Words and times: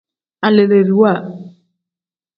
Aleleeriwa. 0.45 1.13